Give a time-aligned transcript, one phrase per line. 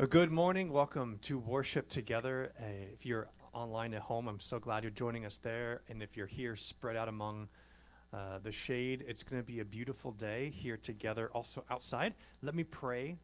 [0.00, 0.72] A good morning.
[0.72, 2.52] Welcome to worship together.
[2.60, 5.82] Uh, if you're online at home, I'm so glad you're joining us there.
[5.88, 7.48] And if you're here spread out among
[8.12, 11.30] uh, the shade, it's going to be a beautiful day here together.
[11.32, 13.16] Also outside, let me pray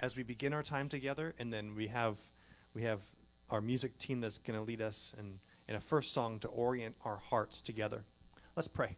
[0.00, 2.16] as we begin our time together, and then we have
[2.74, 3.00] we have
[3.50, 5.38] our music team that's going to lead us in,
[5.68, 8.02] in a first song to orient our hearts together.
[8.56, 8.96] Let's pray.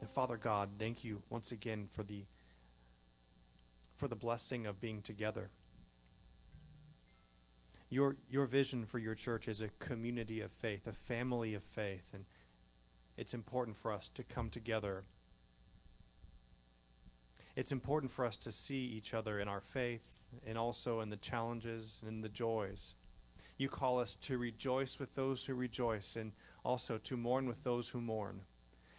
[0.00, 2.24] And Father God, thank you once again for the
[4.02, 5.48] for the blessing of being together.
[7.88, 12.02] Your your vision for your church is a community of faith, a family of faith,
[12.12, 12.24] and
[13.16, 15.04] it's important for us to come together.
[17.54, 20.02] It's important for us to see each other in our faith
[20.44, 22.96] and also in the challenges and the joys.
[23.56, 26.32] You call us to rejoice with those who rejoice and
[26.64, 28.40] also to mourn with those who mourn.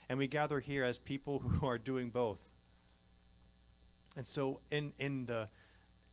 [0.08, 2.40] And we gather here as people who are doing both.
[4.16, 5.50] And so in, in the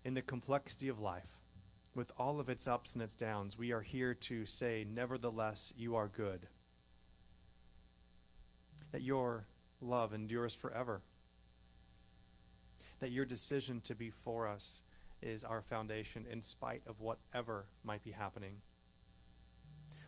[0.05, 1.41] in the complexity of life,
[1.95, 5.97] with all of its ups and its downs, we are here to say, nevertheless, you
[5.97, 6.47] are good.
[8.93, 9.45] That your
[9.81, 11.03] love endures forever.
[13.01, 14.83] That your decision to be for us
[15.21, 18.57] is our foundation in spite of whatever might be happening.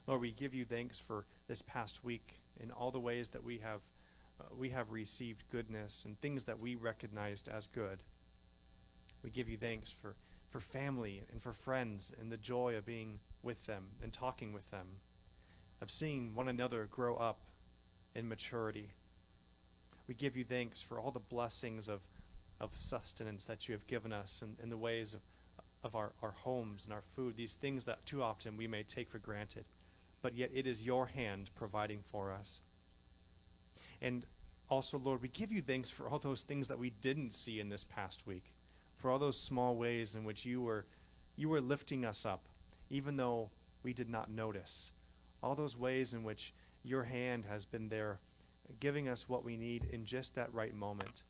[0.07, 3.59] Lord, we give you thanks for this past week in all the ways that we
[3.59, 3.81] have
[4.41, 8.03] uh, we have received goodness and things that we recognized as good.
[9.23, 10.15] We give you thanks for,
[10.51, 14.69] for family and for friends and the joy of being with them and talking with
[14.71, 14.87] them,
[15.81, 17.39] of seeing one another grow up
[18.15, 18.91] in maturity.
[20.09, 22.01] We give you thanks for all the blessings of,
[22.61, 25.21] of sustenance that you have given us in, in the ways of,
[25.85, 29.09] of our, our homes and our food, these things that too often we may take
[29.09, 29.69] for granted.
[30.21, 32.61] But yet it is your hand providing for us.
[34.03, 34.27] And
[34.69, 37.69] also, Lord, we give you thanks for all those things that we didn't see in
[37.69, 38.53] this past week,
[38.97, 40.85] for all those small ways in which you were,
[41.37, 42.49] you were lifting us up,
[42.91, 43.49] even though
[43.85, 44.91] we did not notice.
[45.43, 48.19] All those ways in which your hand has been there,
[48.81, 51.23] giving us what we need in just that right moment.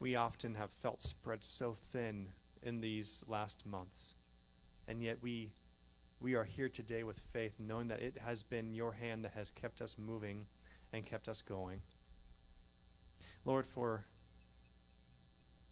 [0.00, 2.28] We often have felt spread so thin
[2.62, 4.14] in these last months,
[4.86, 5.52] and yet we
[6.24, 9.50] we are here today with faith, knowing that it has been your hand that has
[9.50, 10.46] kept us moving
[10.94, 11.82] and kept us going.
[13.44, 14.06] Lord, for,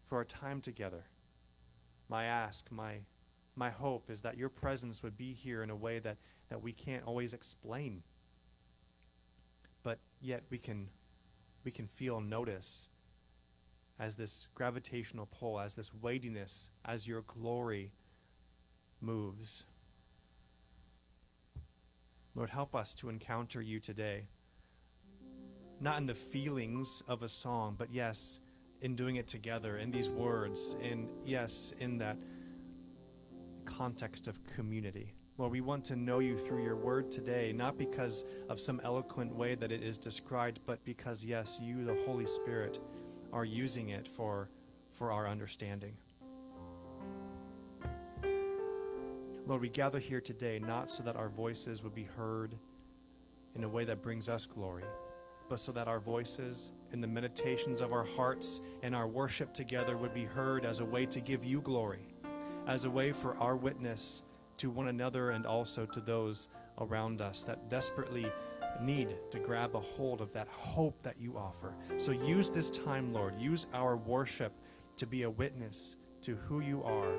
[0.06, 1.04] for our time together,
[2.10, 2.98] my ask, my,
[3.56, 6.18] my hope is that your presence would be here in a way that,
[6.50, 8.02] that we can't always explain.
[9.82, 10.90] But yet we can,
[11.64, 12.90] we can feel notice
[13.98, 17.90] as this gravitational pull, as this weightiness, as your glory
[19.00, 19.64] moves.
[22.34, 24.26] Lord, help us to encounter you today.
[25.80, 28.40] Not in the feelings of a song, but yes,
[28.80, 32.16] in doing it together, in these words, and yes, in that
[33.64, 35.14] context of community.
[35.38, 39.34] Lord, we want to know you through your word today, not because of some eloquent
[39.34, 42.78] way that it is described, but because, yes, you, the Holy Spirit,
[43.32, 44.48] are using it for,
[44.90, 45.96] for our understanding.
[49.44, 52.54] Lord, we gather here today not so that our voices would be heard
[53.56, 54.84] in a way that brings us glory,
[55.48, 59.96] but so that our voices and the meditations of our hearts and our worship together
[59.96, 62.06] would be heard as a way to give you glory,
[62.68, 64.22] as a way for our witness
[64.58, 66.48] to one another and also to those
[66.78, 68.30] around us that desperately
[68.80, 71.74] need to grab a hold of that hope that you offer.
[71.96, 73.34] So use this time, Lord.
[73.40, 74.52] Use our worship
[74.98, 77.12] to be a witness to who you are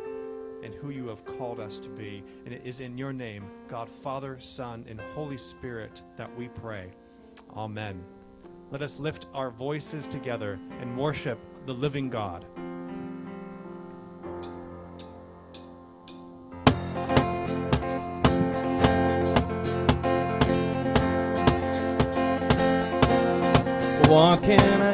[0.64, 2.24] and who you have called us to be.
[2.46, 6.92] And it is in your name, God, Father, Son, and Holy Spirit, that we pray.
[7.56, 8.04] Amen.
[8.72, 12.46] Let us lift our voices together and worship the living God.
[24.08, 24.93] What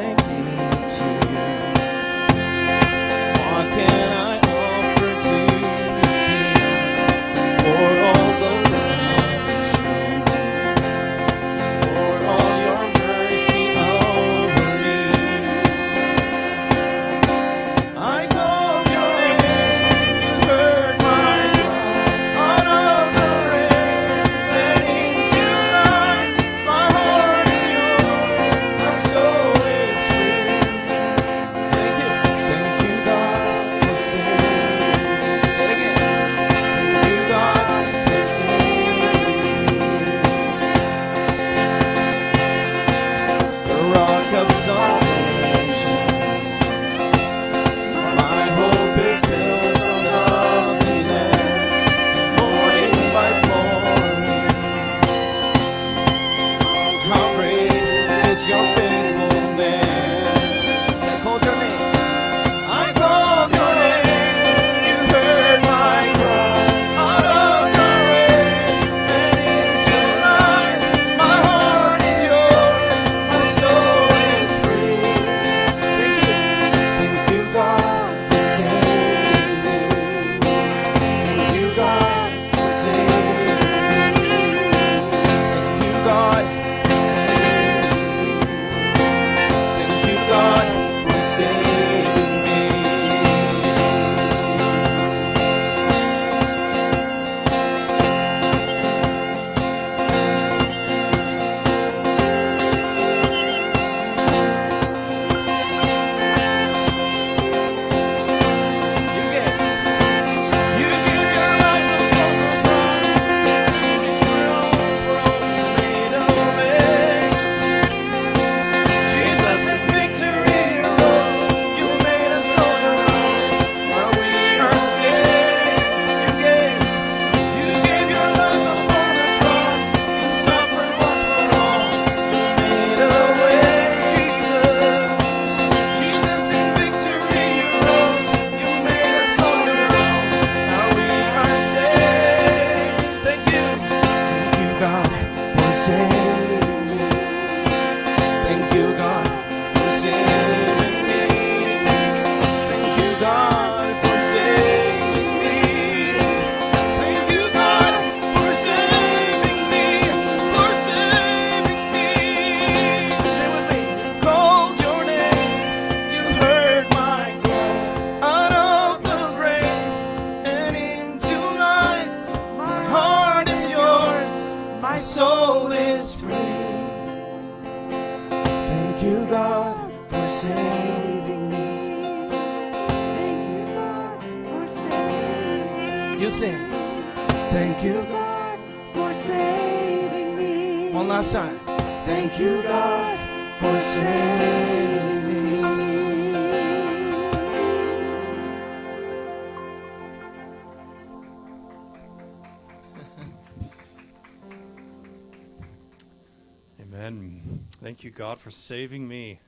[208.20, 209.40] God, for saving me.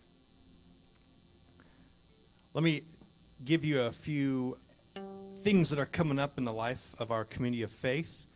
[2.54, 2.84] Let me
[3.44, 4.56] give you a few
[5.42, 8.28] things that are coming up in the life of our community of faith.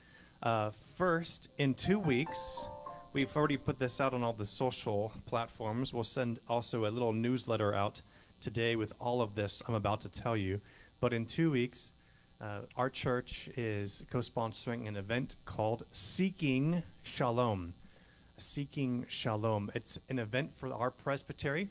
[0.42, 2.68] Uh, first, in two weeks,
[3.14, 5.94] we've already put this out on all the social platforms.
[5.94, 8.02] We'll send also a little newsletter out
[8.38, 10.60] today with all of this I'm about to tell you.
[11.00, 11.94] But in two weeks,
[12.42, 17.72] uh, our church is co sponsoring an event called Seeking Shalom.
[18.38, 19.70] Seeking Shalom.
[19.74, 21.70] It's an event for our presbytery.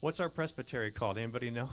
[0.00, 1.18] What's our presbytery called?
[1.18, 1.68] Anybody know?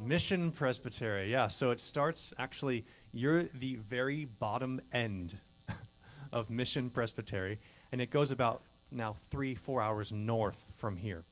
[0.00, 1.30] Mission Presbytery.
[1.30, 5.36] Yeah, so it starts actually, you're the very bottom end
[6.32, 7.58] of Mission Presbytery,
[7.92, 11.24] and it goes about now three, four hours north from here.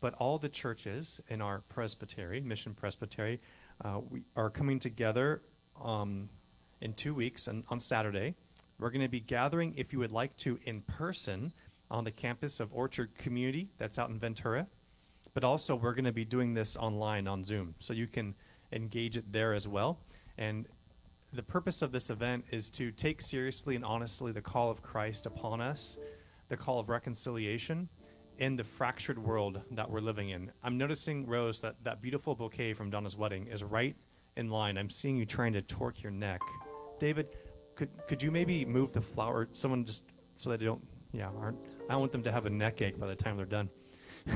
[0.00, 3.40] But all the churches in our presbytery, Mission Presbytery,
[3.84, 5.42] uh, we are coming together
[5.82, 6.28] um,
[6.80, 8.36] in two weeks and on Saturday.
[8.78, 11.52] We're going to be gathering, if you would like to, in person
[11.90, 14.66] on the campus of Orchard Community, that's out in Ventura.
[15.32, 18.34] But also, we're going to be doing this online on Zoom, so you can
[18.72, 19.98] engage it there as well.
[20.38, 20.66] And
[21.32, 25.26] the purpose of this event is to take seriously and honestly the call of Christ
[25.26, 25.98] upon us,
[26.48, 27.88] the call of reconciliation
[28.38, 30.50] in the fractured world that we're living in.
[30.62, 33.96] I'm noticing, Rose, that that beautiful bouquet from Donna's wedding is right
[34.36, 34.76] in line.
[34.76, 36.40] I'm seeing you trying to torque your neck.
[36.98, 37.28] David,
[37.74, 39.48] could could you maybe move the flower?
[39.52, 40.04] Someone just
[40.34, 41.58] so that they don't, yeah, aren't.
[41.88, 43.70] I want them to have a neck ache by the time they're done.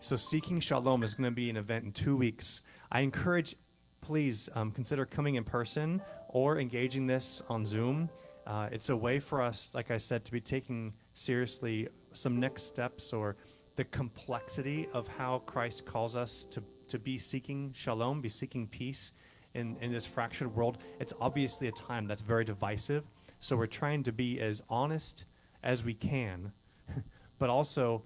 [0.00, 2.62] So, Seeking Shalom is going to be an event in two weeks.
[2.92, 3.56] I encourage,
[4.00, 8.08] please um, consider coming in person or engaging this on Zoom.
[8.46, 12.62] Uh, it's a way for us, like I said, to be taking seriously some next
[12.62, 13.36] steps or
[13.74, 19.12] the complexity of how Christ calls us to, to be seeking shalom, be seeking peace
[19.58, 20.78] in, in this fractured world.
[21.00, 23.04] It's obviously a time that's very divisive.
[23.40, 25.24] So, we're trying to be as honest
[25.62, 26.52] as we can,
[27.38, 28.02] but also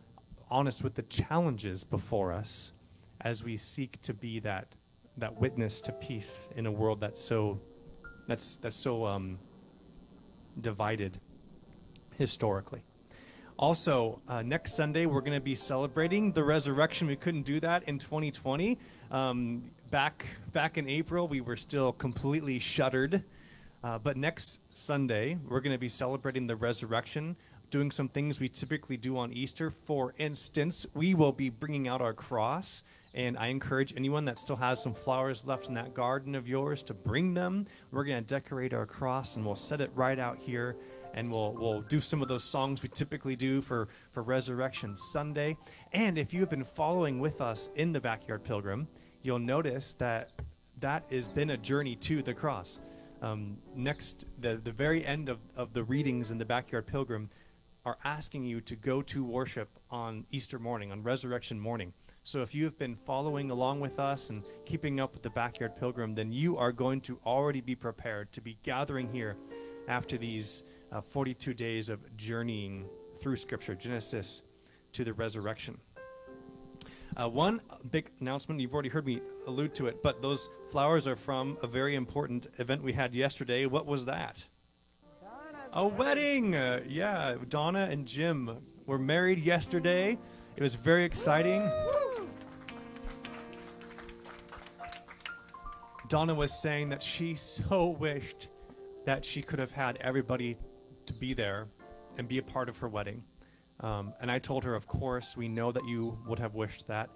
[0.50, 2.72] honest with the challenges before us
[3.22, 4.66] as we seek to be that
[5.18, 7.60] that witness to peace in a world that's so
[8.26, 9.38] that's that's so um,
[10.60, 11.18] divided
[12.16, 12.82] historically.
[13.58, 17.06] Also, uh, next Sunday we're going to be celebrating the resurrection.
[17.06, 18.78] We couldn't do that in 2020.
[19.10, 23.22] Um, back back in April, we were still completely shuttered.
[23.84, 27.36] Uh, but next Sunday, we're going to be celebrating the resurrection
[27.70, 29.70] doing some things we typically do on Easter.
[29.70, 32.84] For instance, we will be bringing out our cross,
[33.14, 36.82] and I encourage anyone that still has some flowers left in that garden of yours
[36.84, 37.66] to bring them.
[37.90, 40.76] We're going to decorate our cross, and we'll set it right out here.
[41.14, 45.58] And we'll, we'll do some of those songs we typically do for, for Resurrection Sunday.
[45.92, 48.88] And if you have been following with us in the Backyard Pilgrim,
[49.22, 50.28] you'll notice that
[50.80, 52.80] that has been a journey to the cross.
[53.20, 57.30] Um, next, the, the very end of, of the readings in the Backyard Pilgrim,
[57.84, 61.92] are asking you to go to worship on Easter morning, on resurrection morning.
[62.22, 65.76] So if you have been following along with us and keeping up with the Backyard
[65.76, 69.36] Pilgrim, then you are going to already be prepared to be gathering here
[69.88, 70.62] after these
[70.92, 72.84] uh, 42 days of journeying
[73.20, 74.42] through Scripture, Genesis
[74.92, 75.78] to the resurrection.
[77.14, 81.16] Uh, one big announcement, you've already heard me allude to it, but those flowers are
[81.16, 83.66] from a very important event we had yesterday.
[83.66, 84.44] What was that?
[85.74, 86.56] A wedding!
[86.56, 90.18] Uh, yeah, Donna and Jim were married yesterday.
[90.56, 91.70] It was very exciting.
[96.08, 98.50] Donna was saying that she so wished
[99.06, 100.56] that she could have had everybody
[101.06, 101.68] to be there
[102.18, 103.22] and be a part of her wedding.
[103.82, 107.10] Um, and I told her, of course, we know that you would have wished that.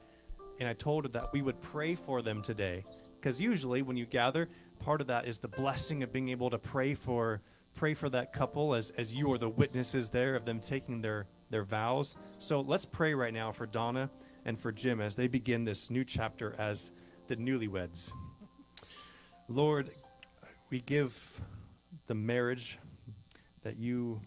[0.58, 2.84] And I told her that we would pray for them today.
[3.20, 4.48] Because usually when you gather,
[4.80, 7.40] part of that is the blessing of being able to pray for
[7.76, 11.26] pray for that couple as, as you are the witnesses there of them taking their,
[11.50, 12.16] their vows.
[12.38, 14.10] So let's pray right now for Donna
[14.46, 16.92] and for Jim as they begin this new chapter as
[17.26, 18.12] the newlyweds.
[19.48, 19.90] Lord,
[20.70, 21.42] we give
[22.06, 22.78] the marriage
[23.62, 24.22] that you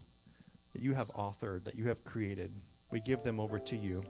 [0.74, 2.52] that you have authored, that you have created.
[2.92, 4.04] We give them over to you.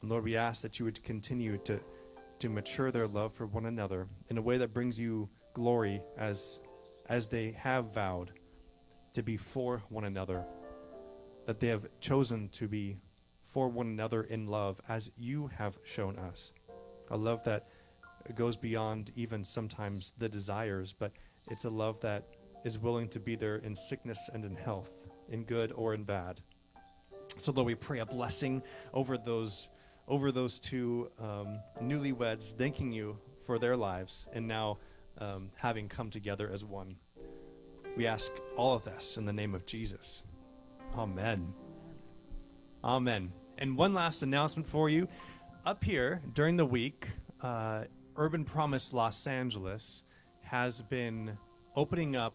[0.00, 1.80] And Lord, we ask that you would continue to
[2.40, 6.60] to mature their love for one another in a way that brings you glory as
[7.08, 8.32] as they have vowed
[9.12, 10.44] to be for one another,
[11.44, 12.96] that they have chosen to be
[13.44, 16.52] for one another in love as you have shown us.
[17.10, 17.66] A love that
[18.36, 21.12] goes beyond even sometimes the desires, but
[21.50, 22.28] it's a love that
[22.64, 24.92] is willing to be there in sickness and in health,
[25.30, 26.40] in good or in bad.
[27.36, 29.68] So Lord, we pray a blessing over those
[30.08, 34.78] over those two um, newlyweds, thanking you for their lives and now
[35.18, 36.96] um, having come together as one.
[37.96, 40.24] We ask all of this in the name of Jesus.
[40.96, 41.54] Amen.
[42.82, 43.32] Amen.
[43.58, 45.06] And one last announcement for you.
[45.64, 47.06] Up here during the week,
[47.42, 47.84] uh,
[48.16, 50.04] Urban Promise Los Angeles
[50.42, 51.36] has been
[51.76, 52.34] opening up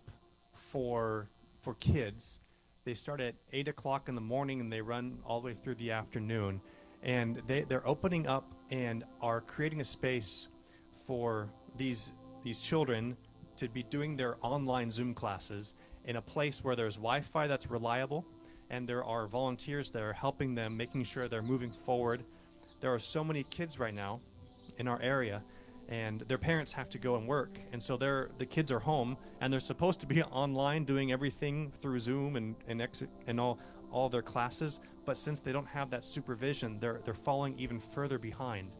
[0.54, 1.30] for
[1.62, 2.40] for kids.
[2.86, 5.76] They start at eight o'clock in the morning and they run all the way through
[5.76, 6.62] the afternoon.
[7.02, 10.48] And they, they're opening up and are creating a space
[11.06, 12.14] for these
[12.44, 13.18] these children
[13.58, 15.74] to be doing their online Zoom classes
[16.06, 18.24] in a place where there's Wi-Fi that's reliable
[18.70, 22.24] and there are volunteers that are helping them, making sure they're moving forward.
[22.82, 24.22] There are so many kids right now
[24.78, 25.42] in our area,
[25.90, 29.18] and their parents have to go and work, and so they're the kids are home,
[29.42, 32.88] and they're supposed to be online doing everything through Zoom and and,
[33.28, 33.60] and all
[33.92, 34.80] all their classes.
[35.06, 38.76] But since they don't have that supervision, they're they're falling even further behind.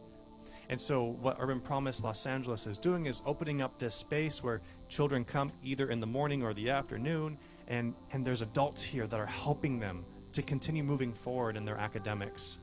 [0.68, 4.60] And so, what Urban Promise Los Angeles is doing is opening up this space where
[4.88, 9.20] children come either in the morning or the afternoon, and, and there's adults here that
[9.20, 12.58] are helping them to continue moving forward in their academics.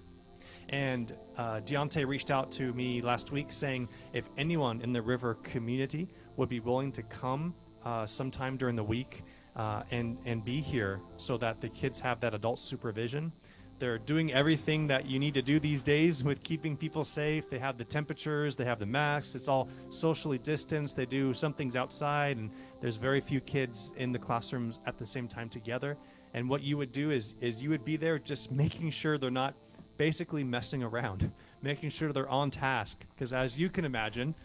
[0.69, 5.35] And uh, Deontay reached out to me last week saying if anyone in the River
[5.35, 7.53] community would be willing to come
[7.85, 9.23] uh, sometime during the week
[9.55, 13.31] uh, and, and be here so that the kids have that adult supervision.
[13.79, 17.49] They're doing everything that you need to do these days with keeping people safe.
[17.49, 20.95] They have the temperatures, they have the masks, it's all socially distanced.
[20.95, 22.49] They do some things outside, and
[22.81, 25.97] there's very few kids in the classrooms at the same time together.
[26.33, 29.31] And what you would do is, is you would be there just making sure they're
[29.31, 29.55] not
[29.97, 31.31] basically messing around,
[31.61, 33.05] making sure they're on task.
[33.13, 34.35] Because as you can imagine,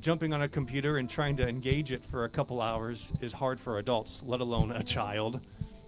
[0.00, 3.60] jumping on a computer and trying to engage it for a couple hours is hard
[3.60, 5.40] for adults, let alone a child.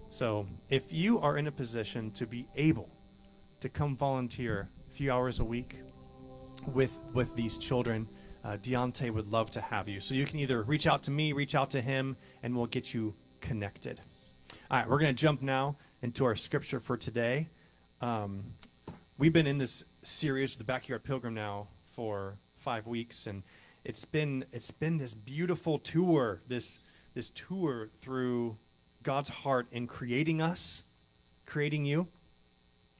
[0.07, 2.89] So, if you are in a position to be able
[3.61, 5.79] to come volunteer a few hours a week
[6.67, 8.07] with with these children,
[8.43, 9.99] uh, Deontay would love to have you.
[9.99, 12.93] So you can either reach out to me, reach out to him, and we'll get
[12.93, 13.99] you connected.
[14.69, 17.49] All right, we're going to jump now into our scripture for today.
[18.01, 18.43] Um,
[19.23, 23.41] we've been in this series, the Backyard Pilgrim, now for five weeks, and
[23.85, 26.79] it's been it's been this beautiful tour, this
[27.13, 28.57] this tour through
[29.01, 30.83] God's heart in creating us,
[31.45, 32.09] creating you.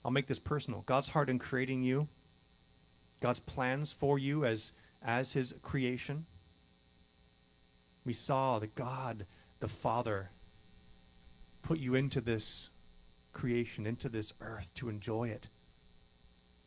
[0.05, 0.83] I'll make this personal.
[0.85, 2.07] God's heart in creating you,
[3.19, 6.25] God's plans for you as as his creation.
[8.05, 9.25] We saw that God,
[9.59, 10.29] the Father,
[11.63, 12.69] put you into this
[13.33, 15.49] creation, into this earth to enjoy it,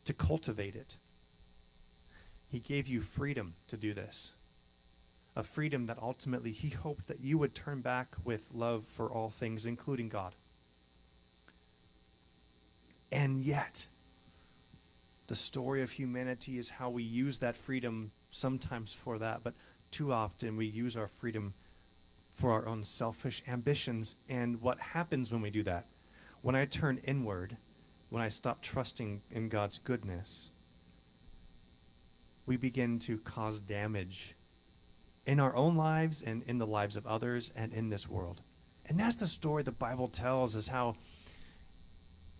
[0.07, 0.95] to cultivate it.
[2.47, 4.31] He gave you freedom to do this.
[5.35, 9.29] A freedom that ultimately he hoped that you would turn back with love for all
[9.29, 10.33] things, including God.
[13.11, 13.87] And yet,
[15.27, 19.55] the story of humanity is how we use that freedom sometimes for that, but
[19.91, 21.53] too often we use our freedom
[22.31, 24.15] for our own selfish ambitions.
[24.29, 25.85] And what happens when we do that?
[26.41, 27.57] When I turn inward,
[28.09, 30.51] when I stop trusting in God's goodness,
[32.45, 34.35] we begin to cause damage
[35.25, 38.41] in our own lives and in the lives of others and in this world.
[38.85, 40.95] And that's the story the Bible tells is how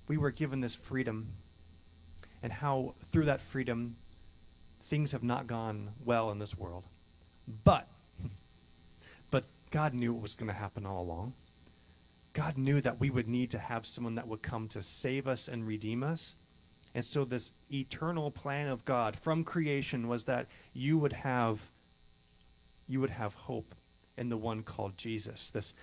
[0.08, 1.34] we were given this freedom
[2.42, 3.98] and how through that freedom
[4.84, 6.86] things have not gone well in this world.
[7.66, 7.90] But
[9.32, 11.34] but God knew what was going to happen all along.
[12.38, 15.48] God knew that we would need to have someone that would come to save us
[15.48, 16.36] and redeem us.
[16.94, 21.60] And so this eternal plan of God from creation was that you would have
[22.88, 23.74] you would have hope
[24.18, 25.50] in the one called Jesus.
[25.50, 25.74] This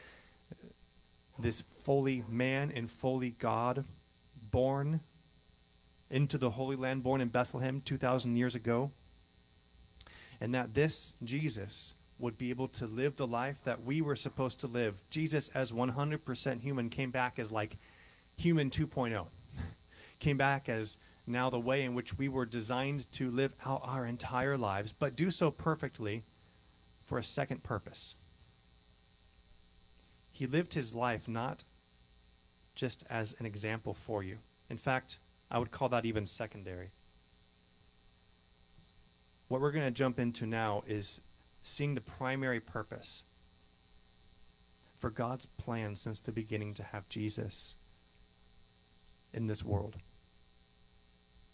[1.40, 3.84] this fully man and fully God
[4.52, 5.00] born
[6.08, 8.92] into the Holy Land, born in Bethlehem 2,000 years ago.
[10.40, 14.60] And that this Jesus would be able to live the life that we were supposed
[14.60, 15.00] to live.
[15.10, 17.76] Jesus, as 100% human, came back as like
[18.36, 19.26] human 2.0.
[20.20, 24.06] Came back as now the way in which we were designed to live out our
[24.06, 26.22] entire lives, but do so perfectly
[27.06, 28.14] for a second purpose.
[30.32, 31.64] He lived his life not
[32.74, 34.38] just as an example for you.
[34.68, 35.18] In fact,
[35.50, 36.90] I would call that even secondary.
[39.48, 41.20] What we're going to jump into now is
[41.64, 43.24] seeing the primary purpose
[44.98, 47.74] for God's plan since the beginning to have Jesus
[49.32, 49.96] in this world.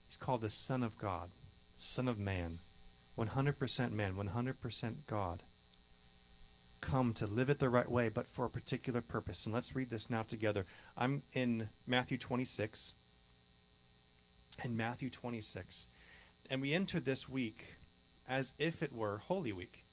[0.06, 1.30] He's called the Son of God,
[1.76, 2.58] Son of Man,
[3.16, 5.44] 100% man, 100% God.
[6.80, 9.46] Come to live it the right way, but for a particular purpose.
[9.46, 10.66] And let's read this now together.
[10.96, 12.94] I'm in Matthew 26.
[14.64, 15.86] In Matthew 26.
[16.50, 17.76] And we enter this week
[18.28, 19.84] as if it were Holy Week.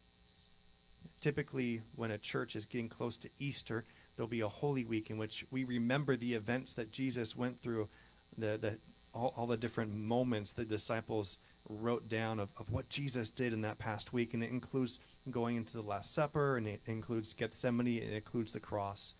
[1.19, 5.17] Typically, when a church is getting close to Easter, there'll be a Holy Week in
[5.17, 7.89] which we remember the events that Jesus went through,
[8.37, 8.79] the, the,
[9.13, 13.61] all, all the different moments the disciples wrote down of, of what Jesus did in
[13.61, 14.33] that past week.
[14.33, 14.99] And it includes
[15.31, 19.15] going into the Last Supper, and it includes Gethsemane, and it includes the cross.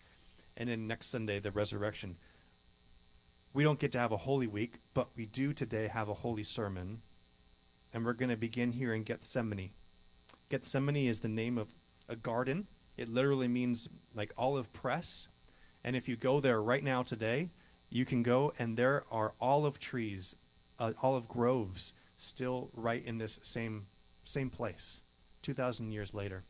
[0.56, 2.16] And then next Sunday, the resurrection.
[3.54, 6.44] We don't get to have a Holy Week, but we do today have a Holy
[6.44, 7.02] Sermon.
[7.92, 9.70] And we're going to begin here in Gethsemane.
[10.48, 11.74] Gethsemane is the name of
[12.08, 12.66] a garden.
[12.96, 15.28] It literally means like olive press.
[15.84, 17.50] And if you go there right now today,
[17.90, 20.36] you can go and there are olive trees,
[20.78, 23.86] uh, olive groves still right in this same
[24.24, 25.00] same place
[25.42, 26.44] 2000 years later.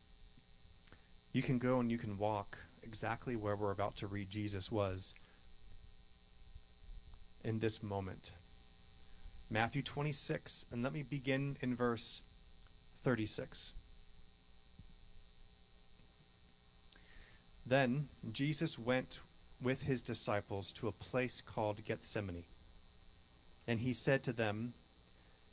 [1.31, 5.13] You can go and you can walk exactly where we're about to read Jesus was
[7.43, 8.31] in this moment.
[9.49, 12.21] Matthew 26 and let me begin in verse
[13.03, 13.73] 36.
[17.69, 19.19] Then Jesus went
[19.61, 22.45] with his disciples to a place called Gethsemane.
[23.67, 24.73] And he said to them,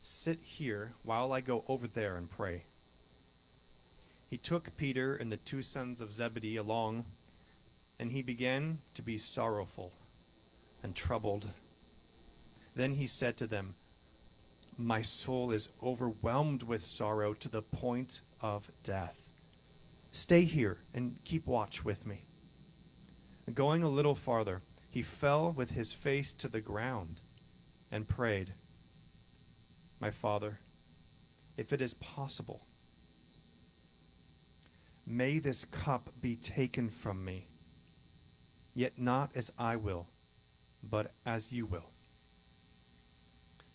[0.00, 2.64] Sit here while I go over there and pray.
[4.30, 7.04] He took Peter and the two sons of Zebedee along,
[7.98, 9.92] and he began to be sorrowful
[10.82, 11.50] and troubled.
[12.74, 13.74] Then he said to them,
[14.78, 19.25] My soul is overwhelmed with sorrow to the point of death.
[20.16, 22.24] Stay here and keep watch with me.
[23.52, 27.20] Going a little farther, he fell with his face to the ground
[27.92, 28.54] and prayed,
[30.00, 30.58] My Father,
[31.58, 32.66] if it is possible,
[35.04, 37.48] may this cup be taken from me,
[38.72, 40.06] yet not as I will,
[40.82, 41.90] but as you will.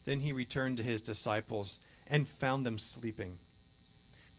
[0.06, 3.38] Then he returned to his disciples and found them sleeping.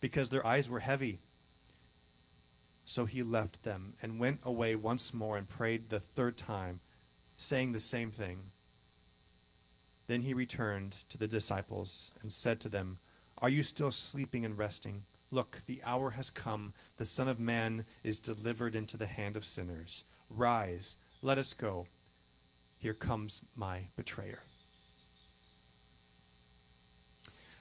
[0.00, 1.20] because their eyes were heavy.
[2.84, 6.80] So he left them and went away once more and prayed the third time,
[7.36, 8.52] saying the same thing.
[10.06, 12.98] Then he returned to the disciples and said to them,
[13.38, 15.02] Are you still sleeping and resting?
[15.32, 16.72] Look, the hour has come.
[16.96, 20.04] The Son of Man is delivered into the hand of sinners.
[20.30, 21.86] Rise, let us go.
[22.78, 24.42] Here comes my betrayer.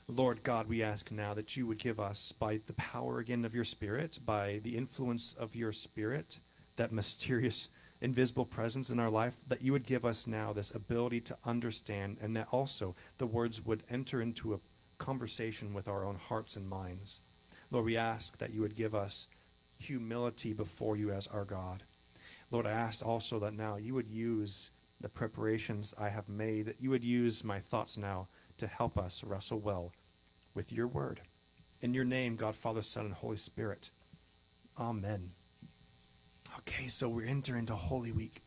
[0.08, 3.56] Lord God, we ask now that you would give us, by the power again of
[3.56, 6.40] your Spirit, by the influence of your Spirit,
[6.76, 7.70] that mysterious,
[8.02, 12.18] invisible presence in our life, that you would give us now this ability to understand,
[12.22, 14.60] and that also the words would enter into a
[15.00, 17.22] conversation with our own hearts and minds.
[17.72, 19.26] Lord, we ask that you would give us
[19.80, 21.82] humility before you as our God.
[22.52, 24.70] Lord, I ask also that now you would use
[25.02, 29.24] the preparations I have made, that you would use my thoughts now to help us
[29.24, 29.92] wrestle well
[30.54, 31.22] with your word.
[31.82, 33.92] In your name, God, Father, Son, and Holy Spirit.
[34.80, 35.32] Amen.
[36.60, 38.42] Okay, so we're entering into Holy Week.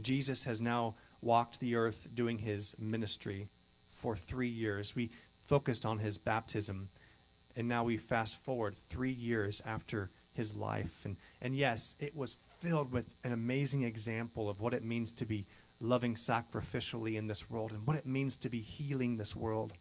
[0.00, 3.48] Jesus has now walked the earth doing his ministry
[3.90, 4.94] for three years.
[4.94, 5.10] We
[5.46, 6.90] focused on his baptism,
[7.56, 11.00] and now we fast forward three years after his life.
[11.04, 15.26] And, and yes, it was filled with an amazing example of what it means to
[15.26, 15.46] be
[15.80, 19.72] loving sacrificially in this world and what it means to be healing this world.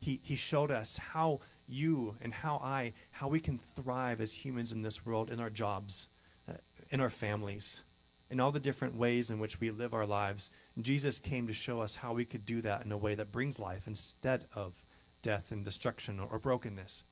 [0.00, 4.72] He, he showed us how you and how I, how we can thrive as humans
[4.72, 6.08] in this world, in our jobs,
[6.48, 6.54] uh,
[6.90, 7.84] in our families,
[8.30, 10.50] in all the different ways in which we live our lives.
[10.80, 13.58] Jesus came to show us how we could do that in a way that brings
[13.58, 14.82] life instead of
[15.22, 17.04] death and destruction or, or brokenness.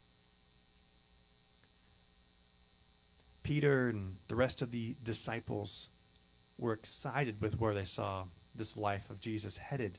[3.42, 5.88] Peter and the rest of the disciples
[6.60, 9.98] were excited with where they saw this life of Jesus headed.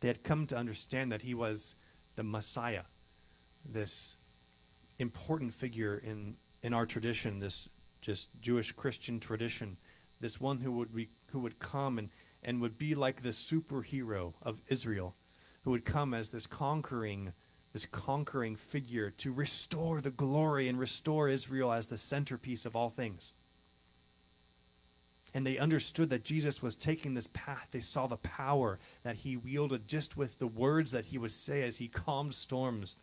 [0.00, 1.76] They had come to understand that he was
[2.16, 2.84] the Messiah,
[3.64, 4.16] this
[4.98, 7.68] important figure in, in our tradition, this
[8.00, 9.76] just Jewish Christian tradition,
[10.20, 12.08] this one who would, be, who would come and,
[12.42, 15.14] and would be like the superhero of Israel,
[15.62, 17.32] who would come as this conquering,
[17.72, 22.88] this conquering figure to restore the glory and restore Israel as the centerpiece of all
[22.88, 23.34] things.
[25.38, 27.68] And they understood that Jesus was taking this path.
[27.70, 31.62] They saw the power that he wielded just with the words that he would say
[31.62, 32.96] as he calmed storms,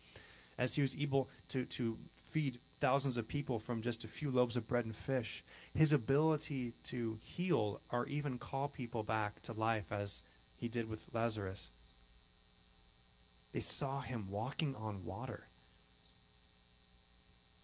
[0.57, 4.57] as he was able to, to feed thousands of people from just a few loaves
[4.57, 5.45] of bread and fish.
[5.73, 10.21] His ability to heal or even call people back to life, as
[10.57, 11.71] he did with Lazarus.
[13.53, 15.47] They saw him walking on water.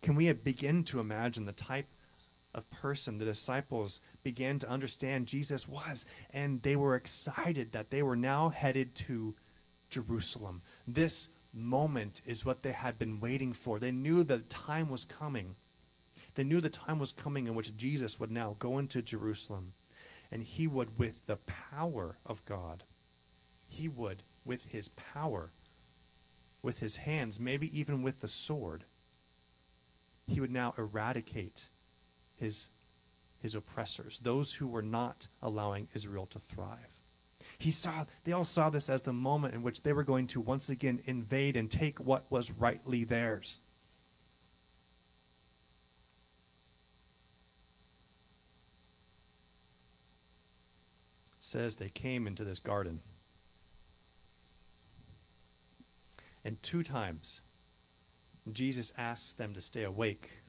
[0.01, 1.89] Can we begin to imagine the type
[2.53, 6.05] of person the disciples began to understand Jesus was?
[6.31, 9.35] And they were excited that they were now headed to
[9.89, 10.61] Jerusalem.
[10.87, 13.79] This moment is what they had been waiting for.
[13.79, 15.55] They knew that time was coming.
[16.35, 19.73] They knew the time was coming in which Jesus would now go into Jerusalem
[20.31, 22.83] and he would, with the power of God,
[23.67, 25.51] he would, with his power,
[26.61, 28.85] with his hands, maybe even with the sword,
[30.25, 31.67] he would now eradicate
[32.41, 32.69] his,
[33.39, 37.05] his oppressors, those who were not allowing Israel to thrive.
[37.57, 40.41] He saw, they all saw this as the moment in which they were going to
[40.41, 43.59] once again invade and take what was rightly theirs.
[51.39, 53.01] says they came into this garden.
[56.45, 57.41] And two times,
[58.51, 60.40] Jesus asks them to stay awake.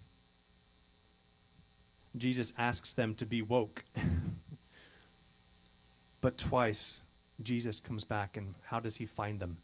[2.17, 3.85] Jesus asks them to be woke.
[6.23, 7.03] But twice,
[7.43, 9.59] Jesus comes back, and how does he find them?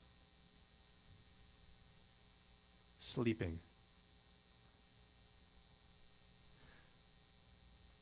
[2.99, 3.61] Sleeping.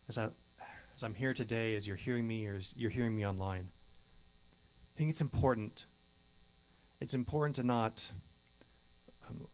[0.09, 0.31] As, I,
[0.97, 4.99] as I'm here today, as you're hearing me, or as you're hearing me online, I
[4.99, 5.85] think it's important.
[7.03, 8.11] It's important to not
[9.29, 9.47] um,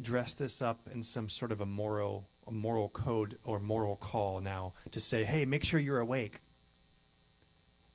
[0.00, 4.74] dress this up in some sort of a moral, moral code or moral call now
[4.90, 6.40] to say, hey, make sure you're awake.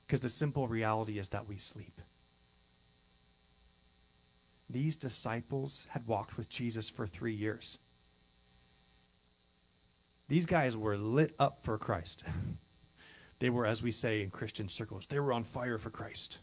[0.06, 2.00] Because the simple reality is that we sleep.
[4.70, 7.78] These disciples had walked with Jesus for three years.
[10.28, 12.24] These guys were lit up for Christ.
[13.38, 16.38] they were, as we say in Christian circles, they were on fire for Christ.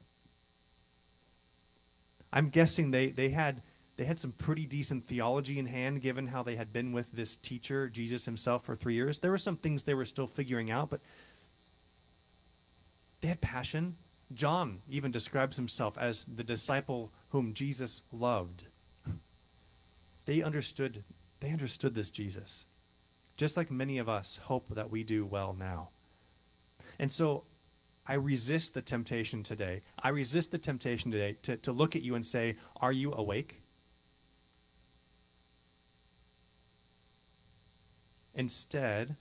[2.34, 3.62] I'm guessing they, they had
[3.98, 7.38] they had some pretty decent theology in hand given how they had been with this
[7.38, 9.20] teacher, Jesus himself, for three years.
[9.20, 11.02] There were some things they were still figuring out, but
[13.22, 13.96] they had passion.
[14.34, 18.66] John even describes himself as the disciple whom Jesus loved.
[20.26, 21.04] They understood
[21.40, 22.66] they understood this Jesus.
[23.38, 25.90] Just like many of us hope that we do well now.
[26.98, 27.44] And so
[28.08, 29.82] I resist the temptation today.
[30.02, 33.62] I resist the temptation today to, to look at you and say, Are you awake?
[38.36, 39.16] Instead,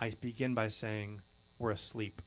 [0.00, 1.22] I begin by saying,
[1.58, 2.20] We're asleep.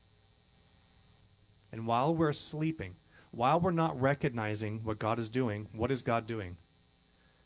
[1.70, 2.96] And while we're sleeping,
[3.30, 6.56] while we're not recognizing what God is doing, what is God doing?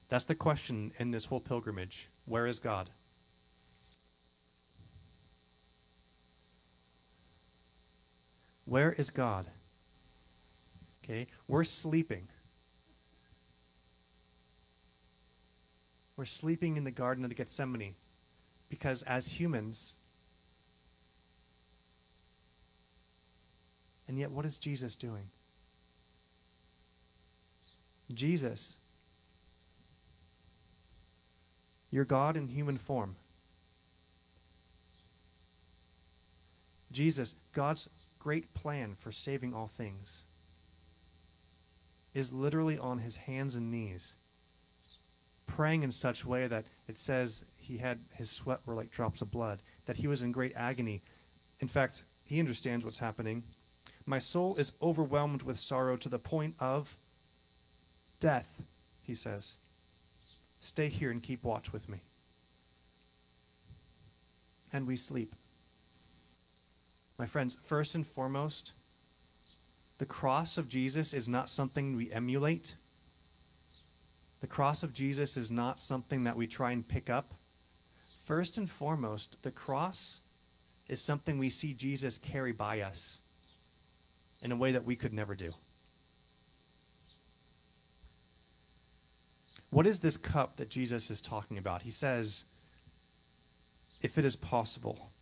[0.09, 2.09] That's the question in this whole pilgrimage.
[2.25, 2.91] Where is God?
[8.65, 9.49] Where is God?
[11.03, 12.29] Okay, we're sleeping.
[16.17, 17.97] We're sleeping in the Garden of Gethsemane
[18.73, 19.97] because as humans,
[24.09, 25.31] And yet, what is Jesus doing?
[28.13, 28.77] Jesus,
[31.91, 33.17] your God in human form.
[36.91, 40.25] Jesus, God's great plan for saving all things,
[42.13, 44.13] is literally on his hands and knees,
[45.55, 49.31] praying in such way that it says he had his sweat were like drops of
[49.31, 51.03] blood, that he was in great agony.
[51.61, 53.43] In fact, he understands what's happening.
[54.07, 56.97] My soul is overwhelmed with sorrow to the point of
[58.19, 58.63] death,
[59.03, 59.57] he says.
[60.61, 61.99] Stay here and keep watch with me.
[64.73, 65.37] And we sleep.
[67.19, 68.73] My friends, first and foremost,
[69.99, 72.75] the cross of Jesus is not something we emulate.
[74.43, 77.33] The cross of Jesus is not something that we try and pick up.
[78.25, 80.19] First and foremost, the cross
[80.89, 83.21] is something we see Jesus carry by us
[84.43, 85.53] in a way that we could never do.
[89.71, 91.83] What is this cup that Jesus is talking about?
[91.83, 92.45] He says,
[94.01, 95.13] if it is possible,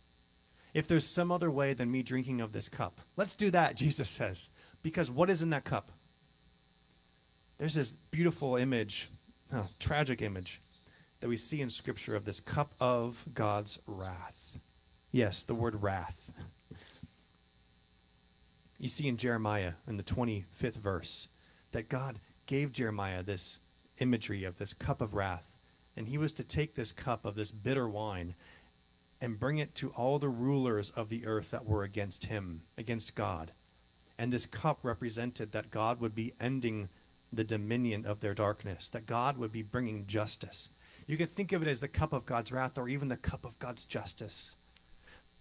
[0.73, 4.09] if there's some other way than me drinking of this cup, let's do that, Jesus
[4.09, 4.49] says.
[4.81, 5.91] Because what is in that cup?
[7.61, 9.07] There's this beautiful image,
[9.77, 10.63] tragic image,
[11.19, 14.57] that we see in Scripture of this cup of God's wrath.
[15.11, 16.31] Yes, the word wrath.
[18.79, 21.27] You see in Jeremiah, in the 25th verse,
[21.71, 23.59] that God gave Jeremiah this
[23.99, 25.55] imagery of this cup of wrath.
[25.95, 28.33] And he was to take this cup of this bitter wine
[29.21, 33.15] and bring it to all the rulers of the earth that were against him, against
[33.15, 33.51] God.
[34.17, 36.89] And this cup represented that God would be ending
[37.33, 40.69] the dominion of their darkness, that God would be bringing justice.
[41.07, 43.45] You could think of it as the cup of God's wrath or even the cup
[43.45, 44.55] of God's justice.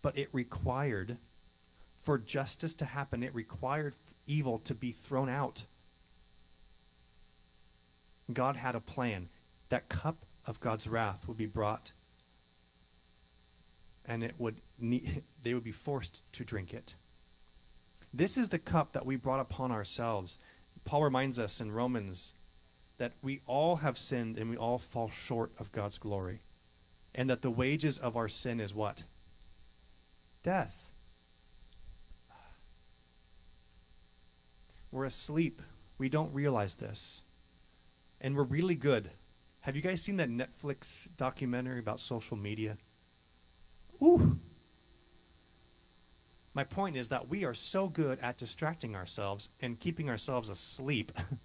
[0.03, 1.19] But it required,
[2.03, 3.95] for justice to happen, it required
[4.27, 5.65] evil to be thrown out.
[8.33, 9.29] God had a plan.
[9.69, 11.93] That cup of God's wrath would be brought
[14.11, 16.97] and it would ne- they would be forced to drink it.
[18.13, 20.39] This is the cup that we brought upon ourselves.
[20.85, 22.35] Paul reminds us in Romans
[22.99, 26.43] that we all have sinned and we all fall short of God's glory.
[27.15, 29.05] And that the wages of our sin is what?
[30.43, 30.77] Death.
[34.93, 35.63] We're asleep.
[35.99, 37.23] We don't realize this.
[38.21, 39.11] And we're really good.
[39.61, 42.77] Have you guys seen that Netflix documentary about social media?
[44.03, 44.39] Ooh.
[46.53, 51.13] My point is that we are so good at distracting ourselves and keeping ourselves asleep.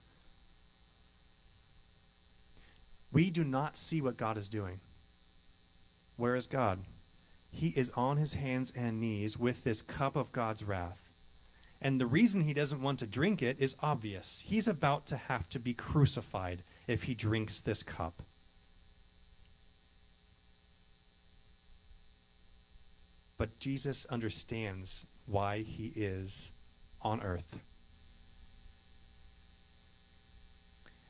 [3.12, 4.80] we do not see what God is doing.
[6.18, 6.80] Where is God?
[7.52, 11.13] He is on his hands and knees with this cup of God's wrath.
[11.82, 14.44] And the reason he doesn't want to drink it is obvious.
[14.46, 18.24] He's about to have to be crucified if he drinks this cup.
[23.38, 26.54] But Jesus understands why he is
[27.02, 27.60] on earth.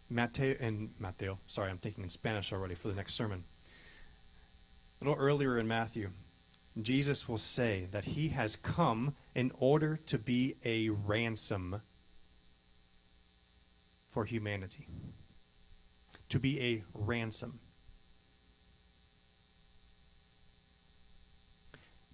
[0.10, 3.44] Mateo and Mateo, sorry, I'm thinking in Spanish already for the next sermon.
[5.02, 6.12] A little earlier in Matthew,
[6.82, 11.82] Jesus will say that he has come in order to be a ransom
[14.10, 14.88] for humanity.
[16.30, 17.60] To be a ransom.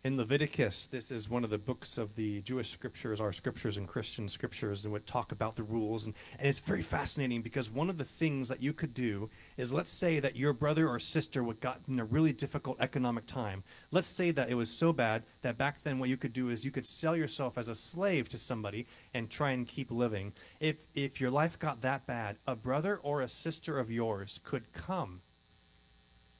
[0.03, 3.87] In Leviticus, this is one of the books of the Jewish scriptures, our scriptures and
[3.87, 6.07] Christian scriptures, and would talk about the rules.
[6.07, 9.71] And, and it's very fascinating because one of the things that you could do is
[9.71, 13.63] let's say that your brother or sister would got in a really difficult economic time.
[13.91, 16.65] Let's say that it was so bad that back then what you could do is
[16.65, 20.33] you could sell yourself as a slave to somebody and try and keep living.
[20.59, 24.73] If if your life got that bad, a brother or a sister of yours could
[24.73, 25.21] come.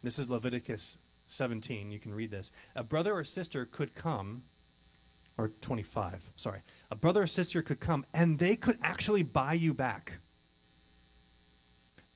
[0.02, 0.98] This is Leviticus
[1.32, 2.52] 17, you can read this.
[2.76, 4.44] A brother or sister could come,
[5.38, 6.62] or 25, sorry.
[6.92, 10.20] A brother or sister could come and they could actually buy you back.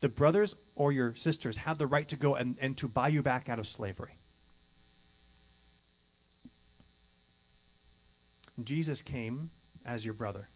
[0.02, 3.24] The brothers or your sisters have the right to go and, and to buy you
[3.24, 4.18] back out of slavery.
[8.64, 9.50] Jesus came
[9.86, 10.50] as your brother,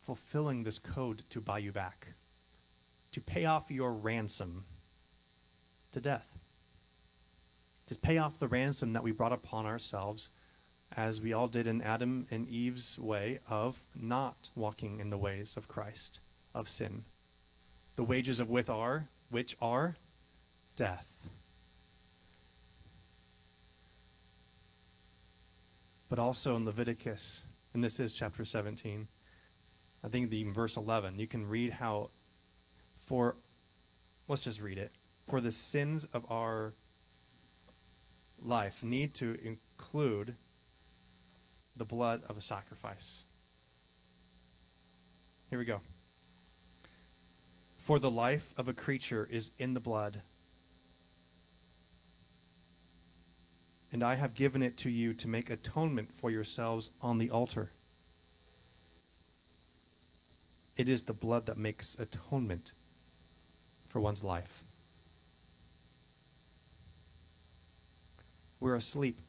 [0.00, 2.08] fulfilling this code to buy you back,
[3.12, 4.64] to pay off your ransom
[5.92, 6.35] to death
[7.86, 10.30] to pay off the ransom that we brought upon ourselves,
[10.96, 15.56] as we all did in Adam and Eve's way of not walking in the ways
[15.56, 16.20] of Christ,
[16.54, 17.04] of sin.
[17.96, 19.96] The wages of with are, which are
[20.74, 21.06] death.
[26.08, 27.42] But also in Leviticus,
[27.74, 29.08] and this is chapter 17,
[30.04, 32.10] I think the verse 11, you can read how
[33.06, 33.36] for,
[34.28, 34.92] let's just read it,
[35.28, 36.74] for the sins of our
[38.46, 40.36] life need to include
[41.76, 43.24] the blood of a sacrifice.
[45.50, 45.80] Here we go.
[47.76, 50.22] For the life of a creature is in the blood.
[53.92, 57.70] And I have given it to you to make atonement for yourselves on the altar.
[60.76, 62.72] It is the blood that makes atonement
[63.88, 64.65] for one's life.
[68.60, 69.20] We're asleep.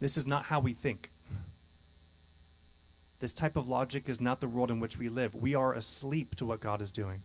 [0.00, 1.10] This is not how we think.
[3.18, 5.34] This type of logic is not the world in which we live.
[5.34, 7.22] We are asleep to what God is doing.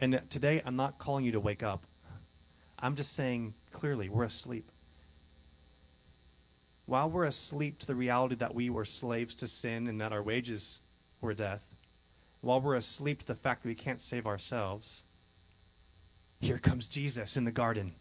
[0.00, 1.84] And today, I'm not calling you to wake up.
[2.78, 4.70] I'm just saying clearly, we're asleep.
[6.86, 10.22] While we're asleep to the reality that we were slaves to sin and that our
[10.22, 10.80] wages
[11.20, 11.62] were death,
[12.40, 15.04] while we're asleep to the fact that we can't save ourselves,
[16.40, 17.92] here comes Jesus in the garden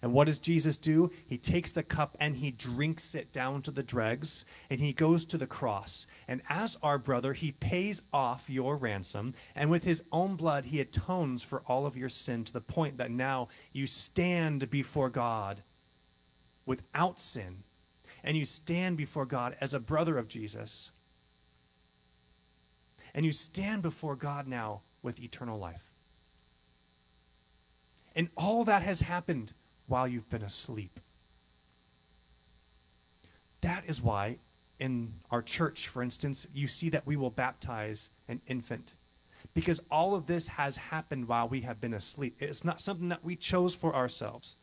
[0.00, 1.10] And what does Jesus do?
[1.26, 5.24] He takes the cup and he drinks it down to the dregs and he goes
[5.26, 6.06] to the cross.
[6.28, 9.34] And as our brother, he pays off your ransom.
[9.56, 12.98] And with his own blood, he atones for all of your sin to the point
[12.98, 15.62] that now you stand before God
[16.64, 17.64] without sin.
[18.22, 20.90] And you stand before God as a brother of Jesus.
[23.14, 25.82] And you stand before God now with eternal life.
[28.14, 29.52] And all that has happened
[29.88, 31.00] while you've been asleep.
[33.60, 34.38] That is why
[34.78, 38.94] in our church, for instance, you see that we will baptize an infant.
[39.54, 42.36] Because all of this has happened while we have been asleep.
[42.38, 44.56] It's not something that we chose for ourselves.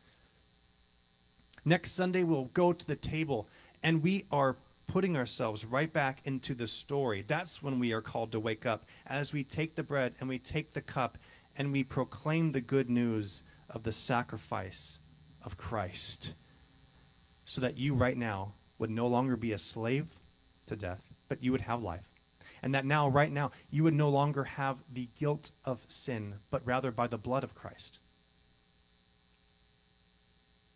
[1.64, 3.48] Next Sunday, we'll go to the table
[3.82, 7.24] and we are putting ourselves right back into the story.
[7.26, 10.38] That's when we are called to wake up as we take the bread and we
[10.38, 11.18] take the cup
[11.58, 15.00] and we proclaim the good news of the sacrifice
[15.46, 16.34] of Christ
[17.46, 20.08] so that you right now would no longer be a slave
[20.66, 22.12] to death, but you would have life.
[22.62, 26.66] And that now, right now, you would no longer have the guilt of sin, but
[26.66, 28.00] rather by the blood of Christ.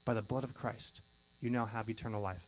[0.05, 1.01] By the blood of Christ,
[1.41, 2.47] you now have eternal life.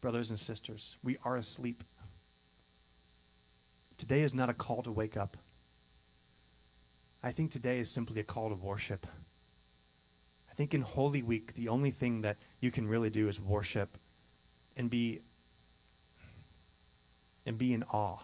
[0.00, 1.84] Brothers and sisters, we are asleep.
[3.96, 5.36] Today is not a call to wake up.
[7.24, 9.06] I think today is simply a call to worship.
[10.50, 13.96] I think in Holy Week, the only thing that you can really do is worship
[14.76, 15.22] and be
[17.46, 18.18] and be in awe.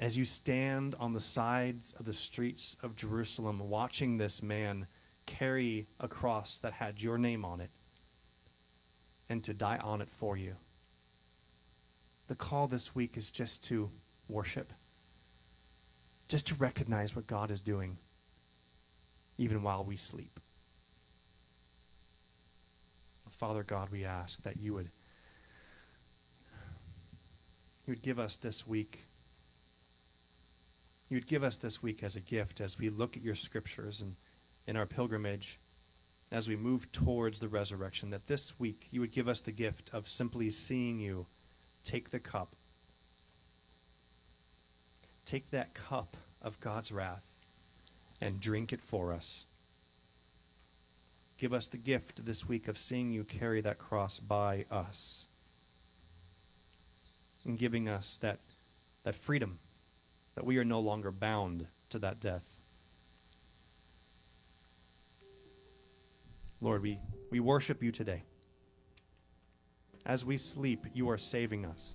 [0.00, 4.88] As you stand on the sides of the streets of Jerusalem watching this man
[5.26, 7.70] carry a cross that had your name on it
[9.28, 10.56] and to die on it for you.
[12.26, 13.88] The call this week is just to
[14.28, 14.72] worship
[16.28, 17.98] just to recognize what God is doing,
[19.38, 20.40] even while we sleep.
[23.30, 24.90] Father God, we ask that you would
[27.86, 29.04] you would give us this week
[31.08, 34.02] you would give us this week as a gift as we look at your scriptures
[34.02, 34.14] and
[34.66, 35.58] in our pilgrimage
[36.30, 39.90] as we move towards the resurrection that this week you would give us the gift
[39.94, 41.26] of simply seeing you
[41.84, 42.54] take the cup
[45.28, 47.22] take that cup of God's wrath
[48.20, 49.44] and drink it for us.
[51.36, 55.26] Give us the gift this week of seeing you carry that cross by us
[57.44, 58.38] and giving us that,
[59.04, 59.58] that freedom
[60.34, 62.48] that we are no longer bound to that death.
[66.60, 66.98] Lord, we,
[67.30, 68.22] we worship you today.
[70.06, 71.94] As we sleep, you are saving us.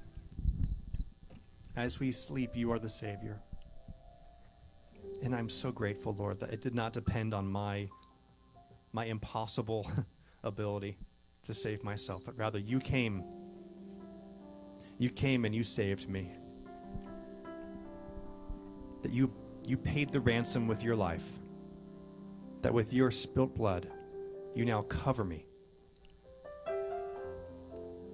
[1.76, 3.40] As we sleep, you are the Savior.
[5.24, 7.90] And I'm so grateful, Lord, that it did not depend on my
[8.92, 9.90] my impossible
[10.44, 10.98] ability
[11.44, 13.24] to save myself, but rather you came.
[15.00, 16.32] You came and you saved me.
[19.02, 19.34] That you
[19.66, 21.28] you paid the ransom with your life.
[22.62, 23.90] That with your spilt blood,
[24.54, 25.46] you now cover me.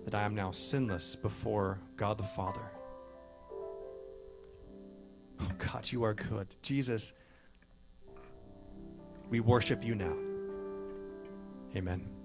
[0.05, 2.72] That I am now sinless before God the Father.
[5.72, 6.47] God, you are good.
[6.61, 7.13] Jesus,
[9.30, 10.15] we worship you now.
[11.76, 12.18] Amen.